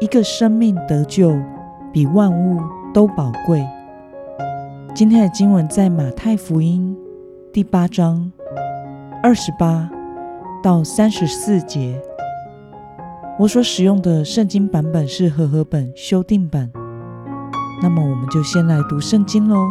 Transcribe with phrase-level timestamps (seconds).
[0.00, 1.32] 一个生命得救，
[1.92, 2.60] 比万物
[2.92, 3.64] 都宝贵。
[4.92, 6.96] 今天的经文在马太福音
[7.52, 8.30] 第八章
[9.22, 9.88] 二十八
[10.62, 12.00] 到三十四节。
[13.38, 16.70] 我所使用的圣经版本是和合本修订版。
[17.80, 19.64] 那么，我们就先来读圣经喽。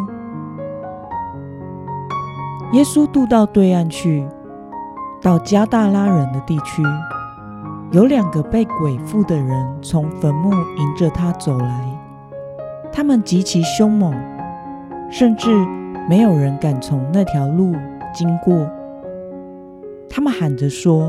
[2.71, 4.25] 耶稣渡到对岸去，
[5.21, 6.81] 到加大拉人的地区。
[7.93, 11.85] 有两个被鬼附的人从坟墓迎着他走来，
[12.91, 14.11] 他们极其凶猛，
[15.11, 15.51] 甚至
[16.09, 17.75] 没有人敢从那条路
[18.11, 18.67] 经过。
[20.09, 21.07] 他们喊着说：“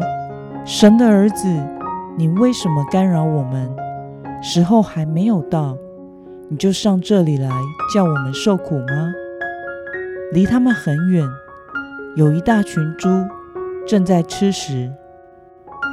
[0.67, 1.49] 神的儿子，
[2.19, 3.75] 你为什么干扰我们？
[4.43, 5.79] 时候还没有到，
[6.51, 7.49] 你就上这里来
[7.95, 9.11] 叫我们受苦吗？”
[10.33, 11.27] 离他们很远，
[12.15, 13.09] 有一大群猪
[13.89, 14.93] 正在吃食。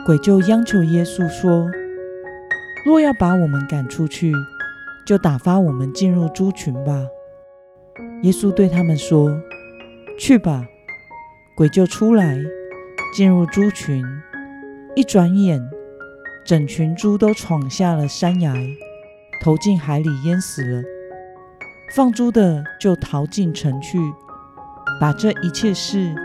[0.03, 1.69] 鬼就央求耶稣说
[2.83, 4.33] ：“若要把我们赶出去，
[5.05, 7.05] 就打发我们进入猪群吧。”
[8.23, 9.39] 耶稣对他们说
[10.17, 10.65] ：“去吧。”
[11.55, 12.39] 鬼就出来
[13.13, 14.03] 进入猪群，
[14.95, 15.61] 一转眼，
[16.43, 18.55] 整群猪都闯下了山崖，
[19.43, 20.81] 投进海里淹死了。
[21.93, 23.99] 放猪的就逃进城去，
[24.99, 26.15] 把这一切事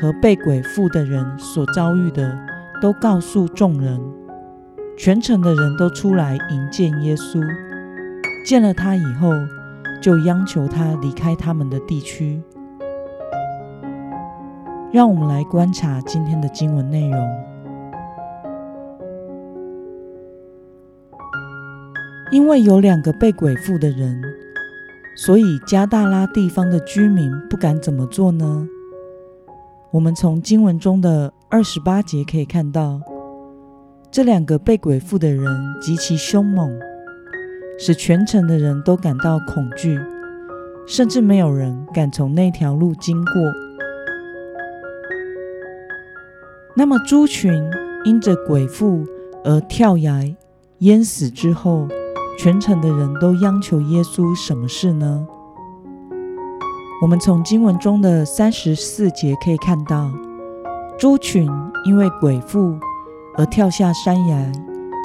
[0.00, 2.49] 和被鬼附的人所遭遇的。
[2.80, 4.00] 都告诉众人，
[4.96, 7.38] 全城的人都出来迎接耶稣。
[8.46, 9.30] 见了他以后，
[10.00, 12.42] 就央求他离开他们的地区。
[14.90, 17.44] 让我们来观察今天的经文内容。
[22.32, 24.22] 因为有两个被鬼附的人，
[25.16, 28.66] 所以加大拉地方的居民不敢怎么做呢？
[29.90, 31.34] 我们从经文中的。
[31.52, 33.00] 二十八节可以看到，
[34.08, 35.44] 这两个被鬼附的人
[35.82, 36.70] 极其凶猛，
[37.76, 39.98] 使全城的人都感到恐惧，
[40.86, 43.32] 甚至没有人敢从那条路经过。
[46.76, 47.52] 那么猪群
[48.04, 49.04] 因着鬼附
[49.42, 50.24] 而跳崖
[50.78, 51.88] 淹死之后，
[52.38, 55.26] 全城的人都央求耶稣什么事呢？
[57.02, 60.12] 我们从经文中的三十四节可以看到。
[61.00, 61.48] 猪群
[61.86, 62.78] 因为鬼附
[63.38, 64.52] 而跳下山崖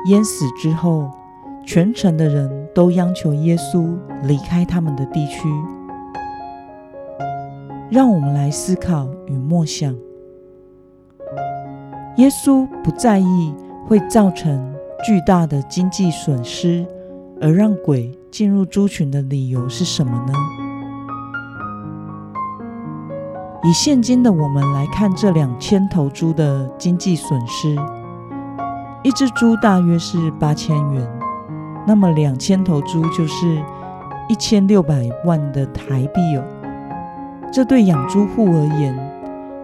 [0.10, 1.10] 淹死之后，
[1.66, 5.48] 全城的人都央求耶稣离开他们的地区。
[7.90, 9.96] 让我们来思考与默想：
[12.18, 13.54] 耶稣不在意
[13.88, 16.86] 会造成巨大的经济损失，
[17.40, 20.34] 而让鬼进入猪群的理由是什么呢？
[23.68, 27.76] 以现今的我们来看，这两千头猪的经济损失，
[29.02, 31.20] 一只猪大约是八千元，
[31.88, 33.60] 那么两千头猪就是
[34.30, 36.44] 一千六百万的台币哦。
[37.52, 38.96] 这对养猪户而言，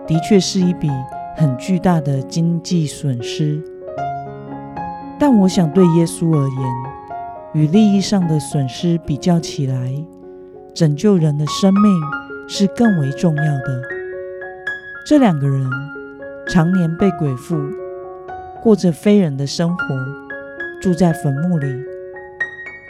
[0.07, 0.89] 的确是一笔
[1.37, 3.61] 很巨大的经济损失。
[5.19, 6.73] 但我想，对耶稣而言，
[7.53, 9.93] 与利益上的损失比较起来，
[10.73, 12.20] 拯救人的生命。
[12.47, 13.81] 是更为重要的。
[15.05, 15.69] 这两个人
[16.47, 17.57] 常年被鬼附，
[18.61, 19.85] 过着非人的生活，
[20.81, 21.67] 住在坟墓里。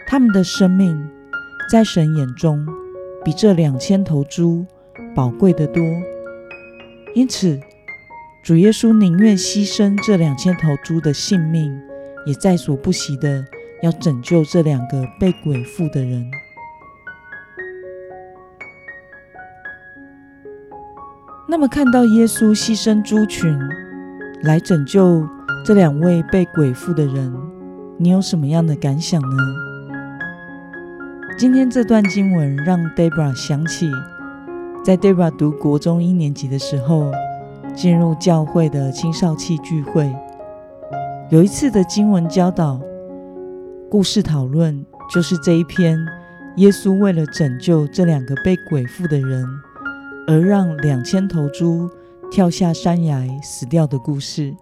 [0.08, 1.10] 他们的生命
[1.70, 2.68] 在神眼中
[3.24, 4.66] 比这两千头猪
[5.16, 5.82] 宝贵的多。
[7.16, 7.60] 因此，
[8.44, 11.72] 主耶稣宁愿牺牲这两千头猪的性命，
[12.26, 13.46] 也在所不惜的
[13.82, 16.30] 要拯救这两个被鬼附的人。
[21.52, 23.60] 那么，看到耶稣牺牲猪群
[24.44, 25.28] 来拯救
[25.66, 27.30] 这两位被鬼附的人，
[27.98, 29.38] 你有什么样的感想呢？
[31.38, 33.92] 今天这段经文让 Debra 想起，
[34.82, 37.12] 在 Debra 读国中一年级的时候，
[37.76, 40.10] 进入教会的青少期聚会，
[41.32, 42.80] 有一次的经文教导、
[43.90, 46.00] 故事讨论，就是这一篇
[46.56, 49.46] 耶稣为了拯救这两个被鬼附的人。
[50.32, 51.90] 而让两千头猪
[52.32, 54.56] 跳下山崖死掉的故事。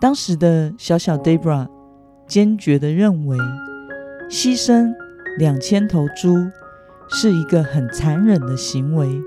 [0.00, 1.66] 当时的小小 Debra
[2.28, 3.36] 坚决地认为，
[4.30, 4.94] 牺牲
[5.38, 6.36] 两千头猪
[7.08, 9.20] 是一个很残忍的行为，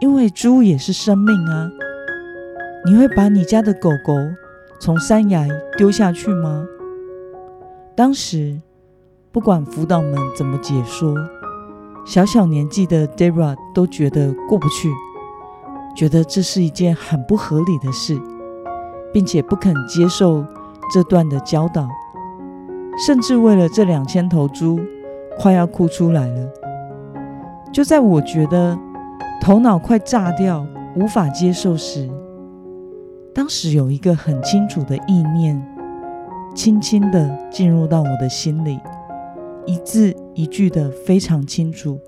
[0.00, 1.68] 因为猪也是生命啊。
[2.86, 4.14] 你会把你家的狗狗
[4.78, 6.64] 从山崖丢下去吗？
[7.96, 8.60] 当时，
[9.32, 11.16] 不管辅导们怎么解说，
[12.04, 14.90] 小小年纪的 Debra 都觉得过不去，
[15.96, 18.20] 觉得这是一件很不合理的事，
[19.12, 20.44] 并且不肯接受
[20.92, 21.88] 这段的教导，
[23.06, 24.80] 甚至为了这两千头猪，
[25.38, 26.48] 快要哭出来了。
[27.72, 28.76] 就在我觉得
[29.40, 30.66] 头脑快炸掉、
[30.96, 32.10] 无法接受时，
[33.32, 35.64] 当时有一个很清楚的意念，
[36.54, 38.78] 轻轻的进入到我的心里，
[39.66, 42.00] 一字一句的非常清楚，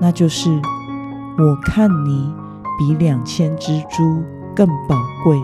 [0.00, 0.50] 那就是
[1.38, 2.32] “我看你
[2.78, 4.22] 比两千只猪
[4.54, 5.36] 更宝贵”。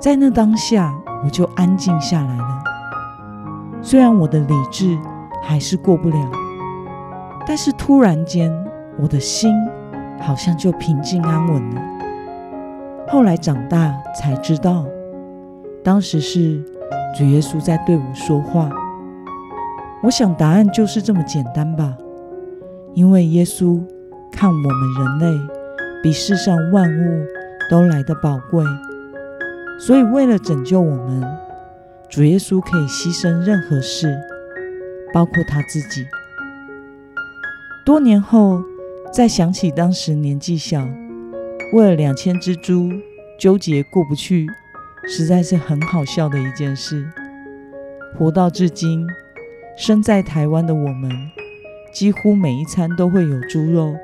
[0.00, 0.94] 在那当下，
[1.24, 2.62] 我就安静下来了。
[3.80, 4.98] 虽然我的理智
[5.42, 6.30] 还是过不了，
[7.46, 8.52] 但是突然间，
[8.98, 9.54] 我的心
[10.20, 11.82] 好像就平静安稳了。
[13.08, 14.84] 后来长大才知道，
[15.84, 16.60] 当时是
[17.16, 18.68] 主耶稣在对我说话。
[20.02, 21.96] 我想答案就是这么简单吧，
[22.94, 23.82] 因为耶稣
[24.30, 25.40] 看我们人类
[26.02, 27.24] 比世上万物
[27.70, 28.64] 都来得宝贵，
[29.80, 31.24] 所以为了拯救我们，
[32.08, 34.16] 主耶稣可以牺牲任何事，
[35.12, 36.06] 包括他自己。
[37.84, 38.62] 多年后
[39.12, 40.86] 再想起当时年纪小。
[41.72, 42.90] 为了两千只猪
[43.40, 44.46] 纠结过不去，
[45.08, 47.04] 实在是很好笑的一件事。
[48.16, 49.04] 活到至今，
[49.76, 51.10] 身在台湾的我们，
[51.92, 53.94] 几乎每一餐都会有猪肉，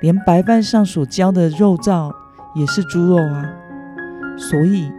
[0.00, 2.12] 连白饭上所浇的肉燥
[2.56, 3.48] 也是猪肉啊。
[4.36, 4.90] 所以，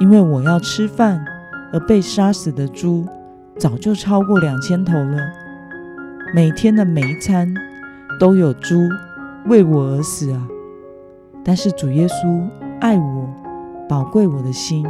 [0.00, 1.24] 因为我要吃饭
[1.72, 3.06] 而被杀死的猪，
[3.56, 5.18] 早就超过两千头了。
[6.34, 7.54] 每天的每一餐
[8.18, 8.88] 都有猪
[9.46, 10.48] 为我而死啊！
[11.44, 12.48] 但是主耶稣
[12.80, 13.28] 爱我，
[13.88, 14.84] 宝贵我的心，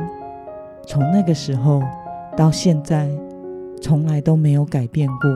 [0.86, 1.82] 从那个时候
[2.34, 3.10] 到现在，
[3.80, 5.30] 从来都没有改变过。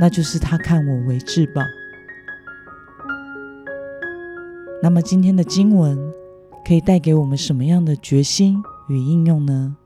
[0.00, 1.62] 那就是他看我为至宝。
[4.82, 5.98] 那么今天的经文
[6.66, 9.76] 可以带给我们什么样的决心与应用呢？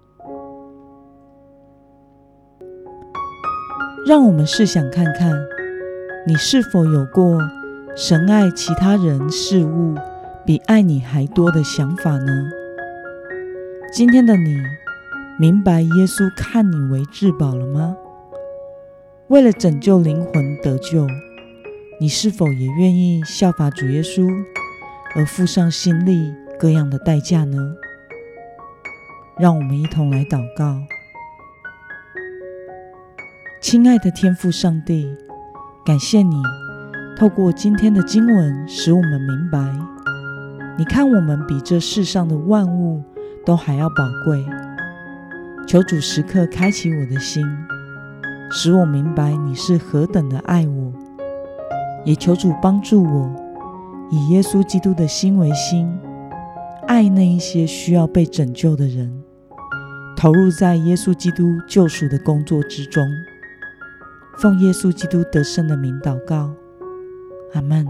[4.06, 5.32] 让我们试想看看，
[6.26, 7.38] 你是否有过？
[7.96, 9.94] 神爱其他人事物
[10.46, 12.50] 比爱你还多的想法呢？
[13.92, 14.56] 今天的你
[15.40, 17.96] 明白耶稣看你为至宝了吗？
[19.28, 21.06] 为了拯救灵魂得救，
[21.98, 24.28] 你是否也愿意效法主耶稣
[25.16, 27.56] 而付上心力各样的代价呢？
[29.38, 30.78] 让我们一同来祷告，
[33.62, 35.16] 亲爱的天父上帝，
[35.87, 36.37] 感谢你。
[37.16, 39.58] 透过今天的经文，使我们明白，
[40.76, 43.02] 你看我们比这世上的万物
[43.46, 44.44] 都还要宝贵。
[45.66, 47.46] 求主时刻开启我的心，
[48.50, 50.92] 使我明白你是何等的爱我。
[52.04, 53.30] 也求主帮助我，
[54.10, 55.88] 以耶稣基督的心为心，
[56.86, 59.22] 爱那一些需要被拯救的人，
[60.16, 63.06] 投入在耶稣基督救赎的工作之中。
[64.38, 66.50] 奉耶稣基督得胜的名祷告。
[67.52, 67.87] 阿门。